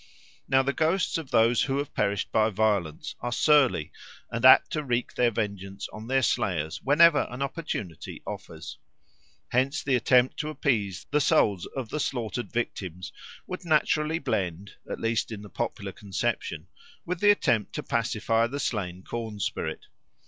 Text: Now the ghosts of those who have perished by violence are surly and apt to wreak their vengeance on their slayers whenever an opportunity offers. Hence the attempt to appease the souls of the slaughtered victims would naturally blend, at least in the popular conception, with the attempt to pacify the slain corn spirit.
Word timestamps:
Now 0.47 0.63
the 0.63 0.73
ghosts 0.73 1.19
of 1.19 1.29
those 1.29 1.61
who 1.61 1.77
have 1.77 1.93
perished 1.93 2.31
by 2.31 2.49
violence 2.49 3.13
are 3.19 3.31
surly 3.31 3.91
and 4.31 4.43
apt 4.43 4.71
to 4.71 4.81
wreak 4.83 5.13
their 5.13 5.29
vengeance 5.29 5.87
on 5.93 6.07
their 6.07 6.23
slayers 6.23 6.81
whenever 6.81 7.27
an 7.29 7.43
opportunity 7.43 8.23
offers. 8.25 8.79
Hence 9.49 9.83
the 9.83 9.95
attempt 9.95 10.37
to 10.37 10.49
appease 10.49 11.05
the 11.11 11.21
souls 11.21 11.67
of 11.75 11.89
the 11.89 11.99
slaughtered 11.99 12.51
victims 12.51 13.13
would 13.45 13.63
naturally 13.63 14.17
blend, 14.17 14.71
at 14.89 14.99
least 14.99 15.31
in 15.31 15.43
the 15.43 15.49
popular 15.51 15.91
conception, 15.91 16.65
with 17.05 17.19
the 17.19 17.29
attempt 17.29 17.73
to 17.75 17.83
pacify 17.83 18.47
the 18.47 18.59
slain 18.59 19.03
corn 19.03 19.39
spirit. 19.39 19.85